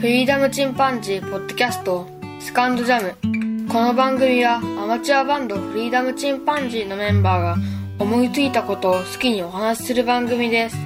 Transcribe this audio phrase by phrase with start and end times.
[0.00, 2.06] フリーダムチンパンジーポッドキャスト
[2.38, 7.56] スカンドジャムこの番組はアマチュアバンドフリーダムチンパンジーのメンバーが
[7.98, 10.76] 思いついたことを好きにお話しする番組です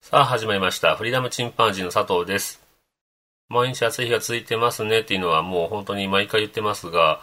[0.00, 0.94] さあ始まりました。
[0.94, 2.61] フリーダムチンパンジーの佐藤です。
[3.48, 7.20] 毎日暑い日が続いてますねっていうのはもう本当に毎回言ってますが、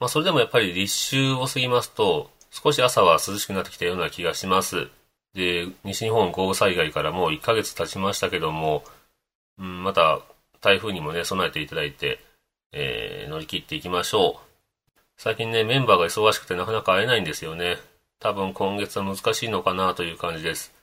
[0.00, 4.88] まあそれでもやっぱり立秋を過ぎますと少し朝は涼しくなってきたような気がします。
[5.34, 8.84] で、西日本豪雨災害からもう1ヶ月経ちましたけども、
[9.58, 10.20] うん、また
[10.60, 12.18] 台風にもね、備えていただいて、
[12.72, 15.00] えー乗り切っていきましょう。
[15.16, 17.76] 最近ね、メンバーが忙しくてなかなか会えないんですよね。
[18.20, 20.74] 多分今月は難しいのかなという感じです。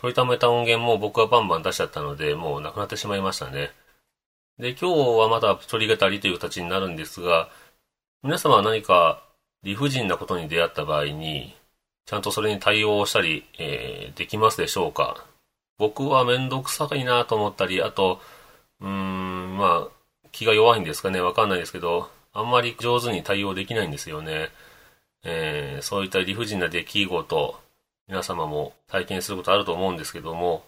[0.00, 3.70] 取りためた音源も僕はバンバン出しちゃったので、もうなくなってしまいましたね。
[4.58, 7.50] で、今日はまた取り語りという形になるんですが、
[8.22, 9.22] 皆様は何か
[9.62, 11.54] 理不尽なことに出会った場合に、
[12.06, 15.24] ちゃんとそれに対応したり、えーできますでしょうか？
[15.78, 18.20] 僕はめんどくさいなと思ったり、あと、
[18.80, 24.48] うーん、まあ、気が弱いんですかね、わかんないですけど、あんまり上手に対応できないんですよね。
[25.24, 27.60] えーそういった理不尽な出来事、
[28.08, 30.64] 皆様も体験することあると思うんですけども、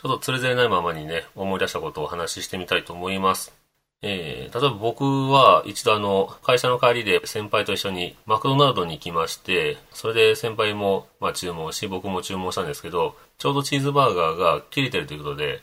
[0.00, 3.52] ちょっとつれづれないままにね、思い出したことをお話ししてみたいと思います。
[4.00, 15.62] えー例えば僕は一度あの、会社の帰りで先輩と一緒にマクドナルドに行きまして、それで先輩もまあ注文し、僕も注文したんですけど、ちょうどチーズバーガーが切れてるということで、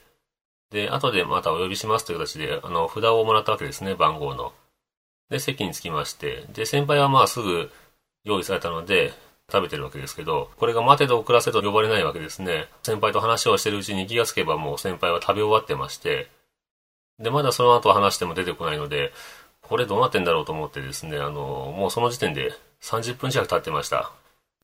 [0.72, 4.52] で、後でまたお呼びしますという形で、あの、札をもらったわけですね、番号の。
[5.30, 7.72] で、席に着きまして、で、先輩はまあすぐ
[8.26, 9.14] 用意されたので、
[9.52, 12.68] 食べてるわけですけど、これが待てど遅らせと呼ばれないわけですね。
[12.84, 16.30] 先輩と話をしてるうちに気がつけばもう先輩は食べ終わってまして、
[17.20, 19.14] で、まだその後話しても出てこないので、
[19.62, 24.12] これどうなってんだろうと思ってですね、あの、もうその時点で30分近く経ってました。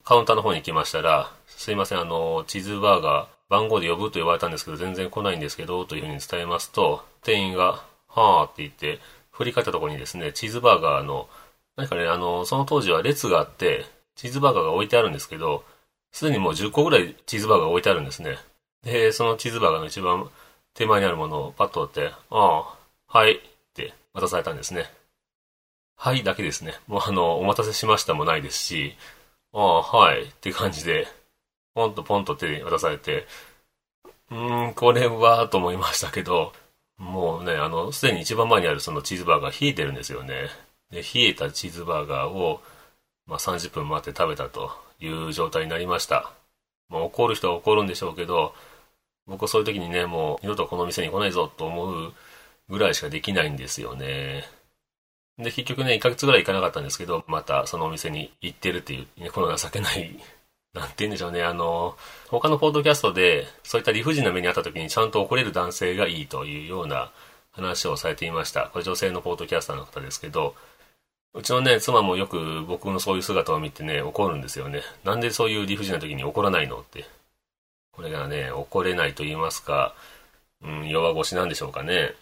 [0.04, 9.00] カウンターの方に行きましたら、すいません、あの、チーズバーガー、番号で呼ぶと言われたんですけど、全然来ないんですけど、というふうに伝えますと、店員が、はーって言って、
[9.32, 11.30] 振り返ったところにですね、チーズバーガーの、
[11.76, 13.86] 何かね、あの、その当時は列があって、
[14.16, 15.64] チーズバーガーが置いてあるんですけど、
[16.12, 18.38] すでにもう10個ぐらいチーズバーガーが置いてあるんですね。
[18.84, 20.30] で、そのチーズバーガーの一番
[20.74, 22.76] 手前にあるものをパッと取って、あ
[23.10, 23.40] あ、はい、っ
[23.74, 24.86] て渡されたんですね。
[25.96, 26.74] はいだけですね。
[26.88, 28.96] もうあの、お待たせしましたもないですし、
[29.54, 31.08] ああ、はい、って感じで、
[31.76, 33.28] ポンとポンと手に渡されて、
[34.32, 36.54] うーん、これは、と思いましたけど、
[36.98, 40.50] もうね、あの、すでに一番前にあるそのチーズバーガー冷えてるんですよね。
[40.92, 42.62] で、冷えたチーズバーガーを、
[43.32, 46.34] まあ、30分待って食べたという状態になりました。
[46.90, 48.54] まあ、怒る人は怒るんでしょうけど、
[49.26, 52.14] 僕はそういう時にね、もう二度とこの店に来ないぞと思う
[52.68, 54.44] ぐらいしかできないんですよね。
[55.38, 60.20] で、結局ね、1ヶ月ぐらい行かなかったんですけど、またそのお店に行ってるっていう、ね、この情けない、
[60.74, 61.96] なんて言うんでしょうね、あの、
[62.28, 67.14] 他のポッドキャストで、そういった理不尽な目にあった時にちゃんと怒れる男性がいいというような
[67.52, 68.70] 話をされていました。
[68.74, 70.54] これ女性のポッドキャスターの方ですけど、
[71.34, 74.82] うちのね、妻もよく僕のそういう姿を見てね、怒るんですよね。
[75.04, 77.06] なんでそういう理不尽な時に怒らないのって。
[77.94, 79.94] これがね、怒れないと言いますか、
[80.62, 82.16] うん、弱腰なんでしょうかね。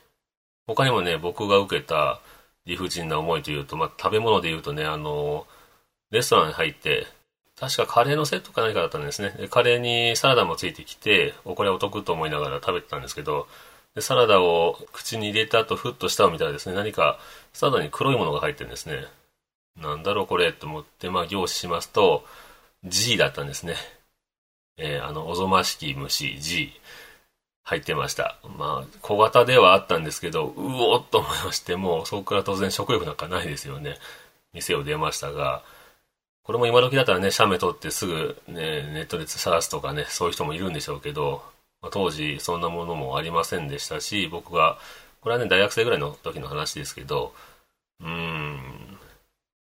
[0.67, 2.21] 他にもね、僕が受けた
[2.65, 5.47] 理不尽な思いというと、まあ、食べ物で言うとね、あの、
[6.11, 7.07] レストランに入って、
[7.59, 9.31] 確かカレーのセットか何かだったんですね。
[9.37, 13.47] でカレーにサラダもついてきて、おこれお得と思いながら食べてたんですけど、
[13.99, 17.19] でサラダを口に入れた後、ふっと舌を見たらですね、何か
[17.51, 19.05] サラダに黒いものが入ってるんですね。
[19.77, 22.25] なんだろうこれと思って、まあ、凝視しますと、
[22.85, 23.75] G だったんですね。
[24.77, 26.71] えーあの、おぞましき虫 G
[27.63, 28.37] 入ってました。
[28.57, 33.97] まあ、小型ではあったんですけど、うおっと思いまして、もうそこから当然食欲なんかないですよね。
[34.53, 35.61] 店を出ましたが、
[36.43, 41.43] これも今時だったらね、写メ撮ってすぐね、ネットで探すとかね、そういう人もいるんでしょうけど、
[41.81, 44.79] まあ当時そんなものもありませんでしたし、僕が、
[45.21, 47.33] これはね、大学生ぐらいの時の話ですけど、
[48.01, 48.97] うーん、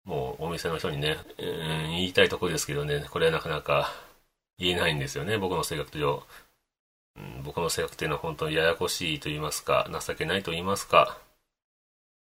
[0.04, 3.92] もうお店の人にね、言いたいところですけどね、これはなかなか
[4.58, 6.22] 言えないんですよね、僕の性格上。
[7.16, 11.18] う僕の性格っていうのは本当にややこしいと言いますか、情けないと言いますか。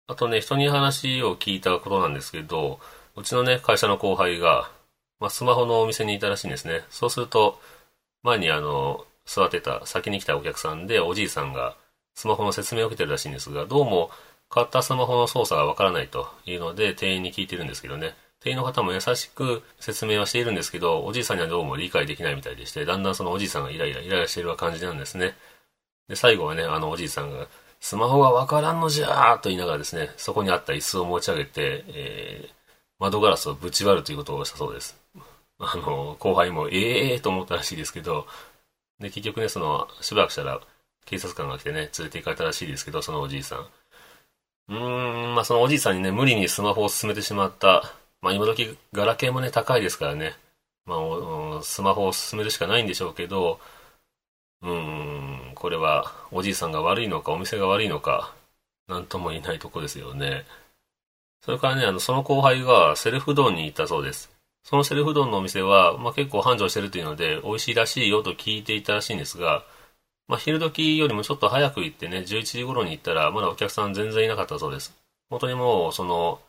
[0.07, 2.81] あとね、人に話を聞いたことなんですけど、
[3.17, 4.71] うちのね、会社の後輩が、
[5.21, 6.85] まあ、スマホのお店にいたらしいんですね。
[6.91, 7.61] そうすると、
[8.23, 11.77] 前にあの、座ってた、先に来たお客さんで、おじいさんが、
[12.15, 14.11] スマホの説明を受けてるらしいんですが、どうも、
[14.49, 18.17] 買ったスマホの操作がわからないというので、店員に聞いてるんですけどね。
[18.41, 25.37] 店員の方も優しく説明はしているんですけど、おじいさんにはどうも理解できないみたいでして、だんだんそのおじいさんがイライラ、イライラしている感じなんですね。
[26.09, 27.47] で、最後はね、あのおじいさんが、
[27.79, 32.53] スマホがわからんのじゃーと言いながらですね、そこにあった椅子を持ち上げて、えー、
[32.99, 34.99] 窓ガラスをぶち割るということをしたそうです。
[35.61, 38.27] あの、後輩も、ええーと思ったらしいですけど、
[39.01, 40.61] で、結局ね、その、しばらくしたら、
[41.07, 43.69] 警察官が来てね、連れて行かれたらしいですけど、そのおじいさん。
[44.69, 47.95] うーん、まあそのおじいさんにね、無理にスマホを進めてしまった。
[48.21, 50.37] まあ今時、ガラケーもね、高いですからね。
[50.87, 53.61] まあ、スマホを進めるしかないんでしょうけど、
[54.63, 58.35] うーん、これは、おじいさんが悪いのか、お店が悪いのか、
[58.89, 60.45] なんとも言えないとこですよね。
[61.43, 64.31] それからね、あの、その後輩がセルフ丼に行ったそうです。
[64.63, 69.65] そのセルフ丼のお店は、まあ、結構繁盛してるというので、美味しいらしいよと聞いていたらしいんですが、
[70.29, 74.95] まあ、昼時よりもちょっと早く行ってね、11時頃に行ったら、まだお客さん全然いなかったそうです。
[75.29, 76.41] 本当にもう、その、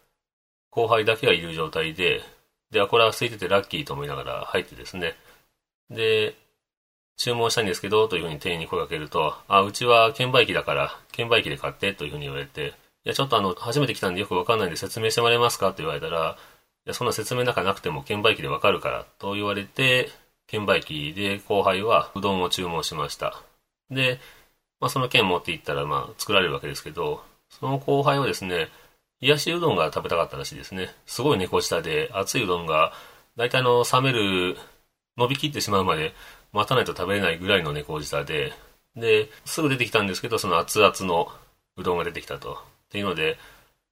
[0.69, 2.21] 後輩だけがいる状態で、
[2.69, 5.15] で、あ、これは空いててラッキーと思いながら入ってですね。
[5.89, 6.35] で、
[7.17, 12.73] 注文したいんですけど、というふうに店員に声かけると、あ、うちは券売機だから、券売機で買ってというふうに言われて、
[13.03, 15.69] いや、ちょっとあの、初めて来たんでよくわかんないんで説明してもらえますか？
[15.69, 16.37] と言われたら、
[16.85, 20.09] や、そんな説明なんかなくても券売機でわかるから、と言われて、
[20.47, 23.41] 券売機で後輩はうどんを注文しました。
[23.89, 24.19] で、
[24.79, 28.69] まあ、その券持って行ったら、まあ、作られるわけですけど、その後輩はですね、
[29.21, 30.89] 冷やしうどんが食べたかったらしいですね。
[31.05, 32.93] すごい猫舌で、熱いうどんが、
[33.37, 34.57] 大体の冷める、
[35.17, 36.13] 伸びきってしまうまで
[36.53, 38.53] 待たないと食べれないぐらいの猫舌で、
[38.95, 41.31] で、すぐ出てきたんですけど、その熱々の
[41.77, 42.53] うどんが出てきたと。
[42.53, 42.57] っ
[42.89, 43.37] ていうので、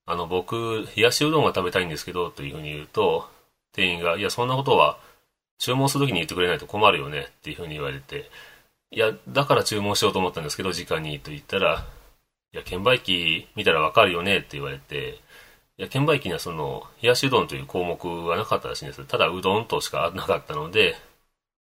[0.10, 3.30] あの、僕、冷やしうどんが食べたいんですけど、というふうに言うと、
[3.74, 4.98] 店員が、いや、そんなことは、
[5.60, 8.32] 注文するときに言ってくれないと困るよね、っていうふうに言われて、
[8.90, 11.86] いや、だから注文しようと思ったんですけど、直に、と言ったら、
[12.54, 15.20] いや、券売機見たらわかるよね、って言われて、
[15.78, 19.06] いや、券売機にはその、冷やしうどんという項目はなかったらしいんです。
[19.06, 20.96] ただ、うどんとしかなかったので、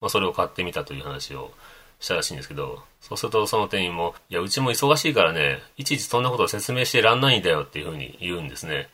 [0.00, 1.50] まあ、それを買ってみたという話を
[2.00, 8.88] したらしいんですけど、そうするとその店員も、いや、うちも忙しいからね、いちいちそんなことを説明してらんないんだよっていうふうに言うんですね。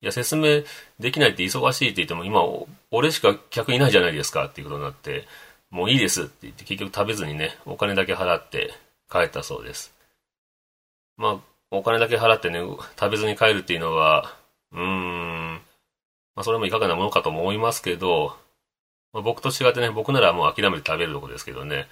[0.00, 0.62] いや、説明
[1.00, 2.42] できないって忙しいって言っても、今、
[2.90, 5.26] 俺しか客いないじゃないですかっていうことになって、
[5.70, 8.72] もういいですって言って結局食べずにね、お金だけ払って
[9.10, 9.92] 帰ったそうです。
[11.16, 11.36] まあ、
[11.70, 14.36] お金だけ払ってね、食べずに帰るっていうのは、
[14.72, 15.54] うーん、
[16.36, 18.36] まあそれもいかがなものかと思いますけど、
[19.12, 21.88] まあ、僕と違ってね、僕ならもう諦めて食べるとこですけどね、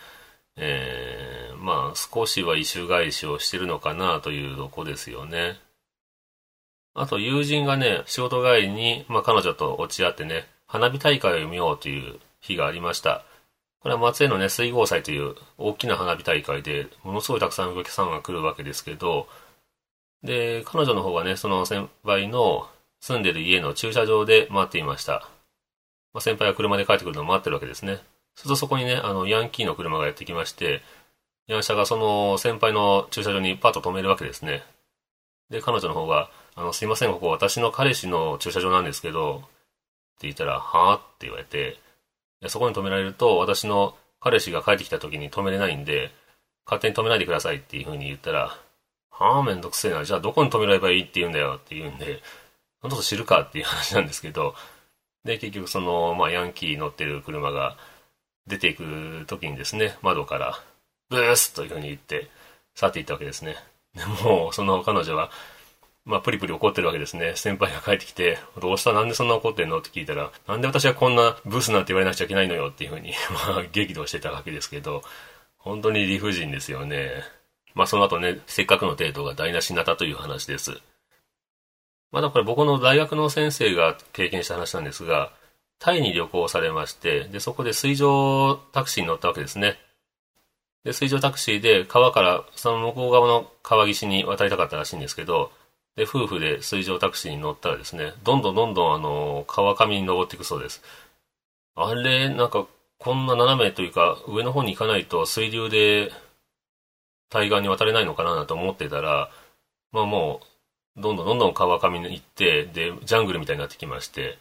[0.56, 5.58] えー、まあ少しは異種返しをしてるのかなというとこですよね。
[6.94, 13.24] あと友人がね、仕事帰りに、まあ彼女と落ち合ってね、花火大会を見ようという日がありました。
[13.80, 19.28] これは松江のね、水郷祭という大きな花火大会で、ものすごいたくさんお客さんが来るわけですけど、
[20.22, 22.66] で、彼女の方はね、その先輩の
[23.00, 25.28] 住んでる家の駐車場で待っていました。
[26.14, 27.98] まあ、先輩は車で帰ってくるのを待ってるわけですね。
[28.34, 30.82] するとそこにね、あの、ヤンキーの車がやってきまして、
[31.46, 34.62] ヤンシャがその先輩の駐車場にパッと止めるわけですね。
[35.50, 39.40] で、彼女の方が、あの、すいません、ここ私の彼氏の駐車場なんですけど、っ
[40.20, 40.96] て言ったら、はぁ？
[40.96, 41.78] って言われて、
[42.48, 46.12] そこに止められると、私の彼氏が帰ってきた時に止めれないんで、
[46.64, 48.56] 勝手に止めないでくださいっていう風に言ったら、
[49.10, 50.04] はあ、めんどくせえな。
[50.04, 52.22] じゃあどこに止められばいいって言うんだよって言うんで、
[52.82, 53.42] どんどん知るか？
[53.42, 54.54] っていう話なんですけど、
[55.25, 57.76] で、結局その、まあ、ヤンキー乗ってる車が
[58.46, 60.61] 出ていく時にですね、窓から、
[61.11, 62.29] ブースという風に言って、
[62.75, 63.56] 去っていったわけですね。
[63.94, 65.31] でも、その彼女は、
[66.05, 67.32] まあ、プリプリ怒ってるわけですね。
[67.35, 68.93] 先輩が帰ってきて、どうした？
[68.93, 69.79] なんでそんな怒ってんの？
[69.79, 73.15] って聞いたら、なんで私はこんなブースなんて言われなくちゃいけないのよっていうふうに、
[73.48, 75.03] まあ、激怒してたわけですけど、
[75.56, 77.22] 本当に理不尽ですよね。
[77.74, 80.79] まあ、その後ね、せっかくの程度が台無しになったという話です。
[82.13, 85.32] まだこれ僕の大学の先生が経験した話なんですが、
[85.78, 89.78] タイに旅行されまして、で、そこで水上タクシーに乗ったわけですね。
[90.84, 95.50] で、水上タクシーで川から、その向こう側の川岸に渡りたかったらしいんですけど、
[95.96, 100.82] で、夫婦で水上タクシーに乗ったらですね、どんどんどんどんあの、川上に登っていくそうです。
[101.76, 102.66] あれ、なんか、
[102.98, 106.10] こんな斜めというか、上の方に行かないと水流で
[107.28, 109.31] 対岸に渡れないのかなと思ってたら、
[109.93, 110.40] まあも
[110.96, 114.38] う、どんどんどんどん川上に行って、で、ジャングルみたいになってきまして、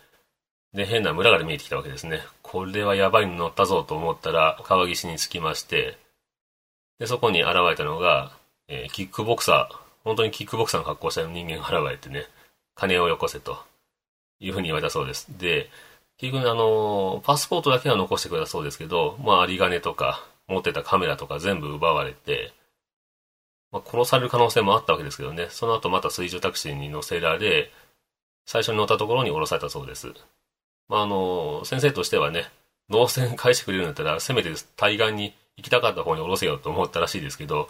[0.74, 2.22] で、変な村が見えてきたわけですね。
[2.42, 5.98] これはやばいの乗ったぞと思ったら、川岸に着きまして、
[7.00, 8.32] で、そこに現れたのが、
[8.68, 12.26] えー、キックボクサー、本当にキックボクサーの格好した人間が現れてね、
[12.76, 13.58] 金をよこせと
[14.40, 15.28] いうふうに言われたそうです。
[15.38, 15.70] で、
[16.18, 22.54] 結局あの、パスポートだけは残してくれたそうですけど、まあ、有り金とか、持ってたカメラとか全部奪われて、
[23.72, 27.72] まあ、殺される可能性もあったわけですけどね、その後また水上タクシーに乗せられ、
[28.46, 30.14] 最初に乗ったところに降ろされたそうです。
[30.94, 32.52] まあ、あの、先生としてはね、
[32.88, 37.68] 脳線返してくれるんだったら、せめて対岸に行きたかった方に降ろせよと思ったらしいですけど、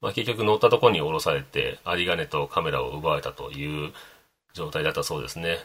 [0.00, 3.92] まあ、結局乗ったとこに降ろされて、有り金とカメラを奪われたという
[4.54, 5.58] 状態だったそうですね。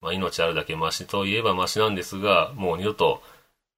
[0.00, 3.20] まあ、命あるだけマシといえばマシなんですが、もう二度と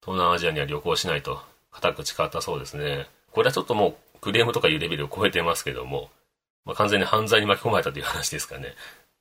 [0.01, 1.41] 東南アジアには旅行しないと、
[1.71, 3.07] 固く誓ったそうですね。
[3.31, 6.11] これはちょっともうクレームとかいうレベルを超えてますけども、
[6.63, 8.75] まあ、完全に犯罪に巻き込まれたという話ですかね。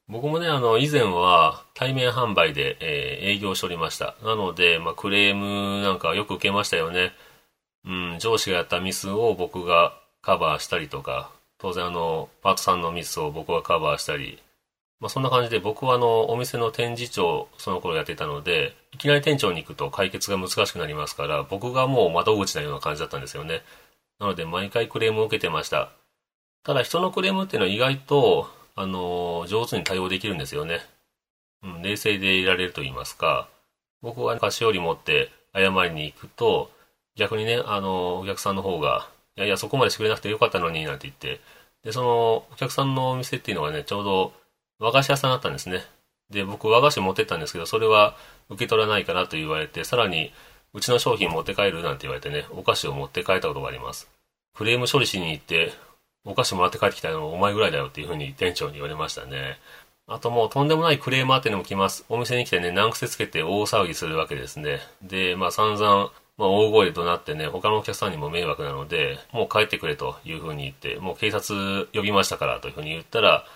[0.09, 4.15] 僕もね、あの、以前は対面販売で、えー、営業しておりました。
[4.23, 7.13] なので、まあ、クレームなんかよく受けましたよね。
[7.85, 14.41] うん、上司がやったミスを僕がカバーしたりとか、当然あの、パートさんのミスを僕がカバーしたり、
[15.01, 23.63] まあ、そんな感じで僕はあの、お店の展示長、その頃やってたので、いきなり店長に行くと解決が難しくなりますから、僕がもう窓口なような感じだったんですよね。
[24.21, 25.91] なので、毎回クレームを受けてました。
[26.63, 30.81] ただ、人のクレームっていうのは意外と、あの、上手に対応できるんですよね。
[31.63, 33.49] うん、冷静でいられると言いますか、
[34.03, 36.71] 僕は菓子折り持って謝りに行くと、
[37.17, 41.41] 逆にね、あの、お客さんの方が、いやいや、そこまでしてくれなくてよかったのに、なんて言って、
[41.83, 44.33] で、その、お客さんのお店っていうのがね、ちょうど
[44.79, 45.83] 和菓子屋さんだったんですね。
[46.31, 48.17] で、僕和菓子持ってったんですけど、それは
[48.51, 50.33] 受け取らないからと言われて、さらに、
[50.75, 54.11] うちの商品持って帰るなんて言われてね、お菓子を持って帰ったことがあります。
[54.55, 55.73] クレーム処理しに行って、
[56.27, 59.59] お菓子もらって帰ってきたのお前ぐらいだよっていうふうに店長に言われましたね。
[60.09, 62.05] あともうとんでもないクレーマーっていうのも来ます。
[62.09, 64.81] お店に来てね、難癖つけて大騒ぎするわけですね。
[65.03, 73.47] で、まあ散々、まあ、大声で怒鳴ってね、他のお客さんにも迷惑なので、もう帰ってくれというふうに言って、もう警察呼びましたからというふうに言ったら、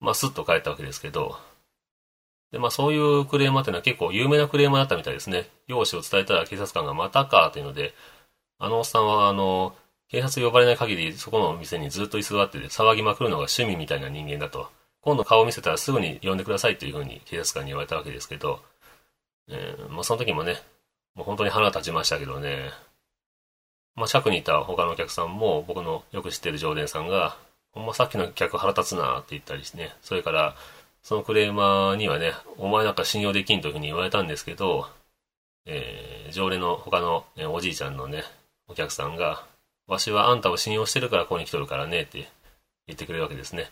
[0.00, 1.38] まあ、スッと帰ったわけですけど、
[2.52, 5.48] で、まあ、そういうクレーマーっていうのは結構有名なクレーマーだったみたいですね。
[5.66, 7.94] 容姿を伝えたら警察官がまたかというので、
[8.58, 9.74] あのおっさんは、あの、
[10.10, 14.70] 警察呼ばれない限りそこの店にずっと居座ってて騒ぎまくるのが趣味みたいな人間だと。
[15.00, 18.60] 今度顔を見せたらすぐに呼んでくださいというふうに警察官に言われたわけですけど、
[19.48, 20.56] えー、まあ、その時もね、
[21.14, 22.70] もう本当に腹立ちましたけどね。
[23.94, 27.36] まあ、近くにいた他のお客さんも、僕のよく知ってる常連さんが、
[27.72, 29.94] ほんまさっきの客腹立つなって言ったりしてね。
[30.02, 30.54] それから、
[31.02, 34.88] そのクレーマーにはね、お前なんか信用できんというふうに言われたんですけど、
[35.66, 38.22] えー、常連の他の、おじいちゃんのね、
[38.68, 39.44] お客さんが、
[39.88, 42.28] わしはあんたを信用してるからここに来とるからねって
[42.86, 43.70] 言ってくれるわけですね。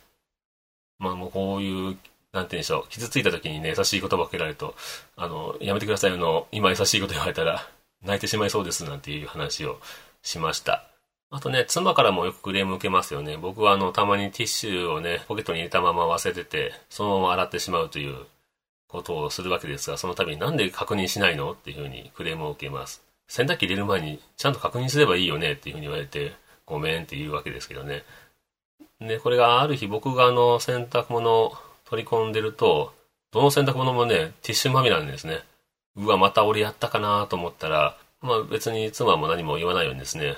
[0.99, 1.96] まあもうこういう
[2.37, 4.75] なんて言うんでしょう、傷ついた時にね、優しい言葉をかけられると、
[5.16, 7.66] あの、やめてくださいよの、今優しいこと言われたら、
[8.02, 9.80] 泣いてしまいそうですなんていう話を
[10.23, 10.87] しました。
[11.30, 13.38] あとね、妻からもよくクレーム受けますよね。
[13.38, 18.26] 僕はあの、たまにティッシュをね、ポケットに入れたまま忘れてて、そのまま洗ってしまうという
[18.87, 23.02] ことをするわけですが、その度になんで確認しないのっていうふうにクレームを受けます。
[23.28, 26.33] 洗濯機入れる前にちゃんと確認すればいいよねっていうふうに言われて、
[26.64, 28.04] ごめんって言うわけですけどね。
[29.00, 32.95] で、これがある日僕があの、洗濯物を取り込んでると、
[33.33, 35.40] どの洗濯物もね、ティッシュまみれなんですね。
[35.97, 40.37] うわ、また俺やったかなと思ったら、まあ別に妻も何も言わないようにですね、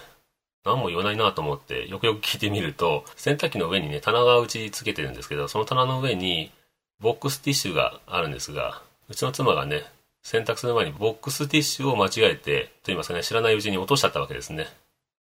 [0.64, 6.50] 何も言わないなと思って、よくよく聞いてみると、洗濯機の上にね、棚が打ち付けてるんですけど、その棚の上に、
[7.00, 9.84] ボックスティッシュがあるんですが、うちの妻がね、
[10.22, 14.66] 洗濯する前にボックスティッシュを間違えて、と言いますかね、知らないうちに落としちゃったわけですね。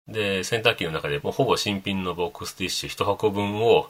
[0.07, 3.89] で、洗濯機の中でもうほぼ新品のボックスティッシュ1箱分を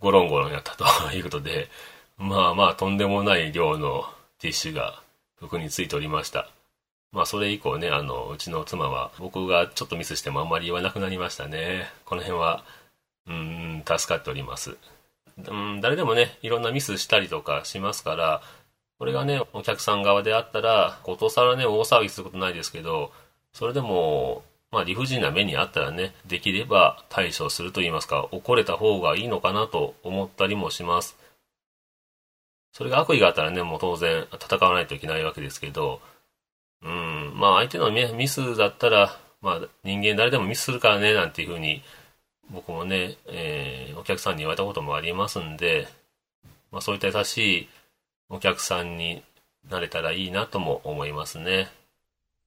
[0.00, 0.84] ゴロンゴロンやったと
[1.16, 1.68] いうことで、
[2.18, 4.04] まあまあとんでもない量の
[4.38, 5.02] ティッシュが
[5.36, 6.48] 服についておりました。
[7.12, 11.90] まあそれ以降ね、あの、うちの妻は僕がちょっとミスしてもあんまり言わなくなりましたね。
[12.04, 12.64] この辺は、
[13.26, 14.76] うん、助かっております。
[15.38, 18.42] うん、誰でもね、いろんなミスしたりとかしますから、
[19.04, 23.12] これがね、お客さん側であったら、ことさらね、大騒ぎすることないですけど、
[23.52, 31.18] それでも、まあ理不尽な目にあったらね、できれば対処すると言いますか、怒れた方がいいのかなと思ったりもします。
[32.72, 36.00] それが悪意があったらね、もう当然戦わないといけないわけですけど、
[36.82, 41.82] うん、まあ相手のミスだったら、まあ人間誰でもミスするからね、なんていうふうに、
[42.48, 45.88] 僕もね、えー、お客さんに言われたこともありますんで、
[46.72, 47.68] まあそういった優しい
[48.30, 49.22] お客さんに
[49.70, 51.68] なれたらいいなとも思いますね。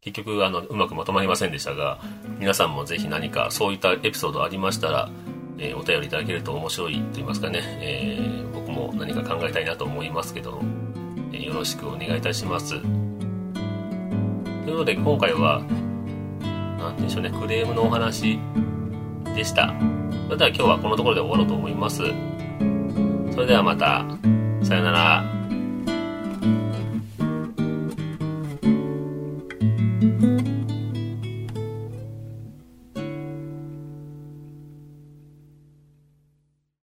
[0.01, 1.99] 結局あのうまくまとまりませんでしたが
[2.39, 5.09] 皆さんもぜひ何かそういったエピソードありましたら、
[5.57, 10.61] えー、お便りいただけると面白いと言いますかね、えー、僕も何か考えたいなと思いますけど、
[11.33, 12.79] えー、よろしくお願いいたします。
[12.79, 15.61] ということで今回は
[16.77, 18.39] 何でしょうねクレームのお話
[19.35, 19.73] でした。
[20.27, 22.03] それでは今日はこのところで終わろうと思います。
[23.33, 24.05] それではまた。
[24.63, 25.36] さよなら。